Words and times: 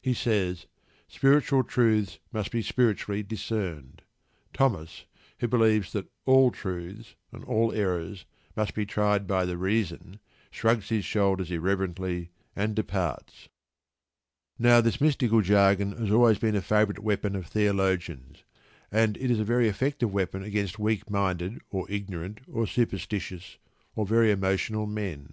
He 0.00 0.14
says: 0.14 0.66
"Spiritual 1.08 1.64
truths 1.64 2.20
must 2.32 2.52
be 2.52 2.62
spiritually 2.62 3.24
discerned." 3.24 4.02
Thomas, 4.54 5.06
who 5.40 5.48
believes 5.48 5.92
that 5.92 6.06
all 6.24 6.52
truths, 6.52 7.16
and 7.32 7.44
all 7.46 7.72
errors, 7.72 8.24
must 8.56 8.74
be 8.74 8.86
tried 8.86 9.26
by 9.26 9.44
the 9.44 9.56
reason, 9.58 10.20
shrugs 10.52 10.90
his 10.90 11.04
shoulders 11.04 11.50
irreverently, 11.50 12.30
and 12.54 12.76
departs. 12.76 13.48
Now, 14.56 14.80
this 14.80 15.00
mystical 15.00 15.40
jargon 15.42 15.96
has 15.96 16.12
always 16.12 16.38
been 16.38 16.54
a 16.54 16.62
favourite 16.62 17.00
weapon 17.00 17.34
of 17.34 17.48
theologians, 17.48 18.44
and 18.92 19.16
it 19.16 19.32
is 19.32 19.40
a 19.40 19.44
very 19.44 19.66
effective 19.66 20.12
weapon 20.12 20.44
against 20.44 20.78
weak 20.78 21.10
minded, 21.10 21.60
or 21.70 21.90
ignorant, 21.90 22.38
or 22.46 22.68
superstitious, 22.68 23.58
or 23.96 24.06
very 24.06 24.30
emotional 24.30 24.86
men. 24.86 25.32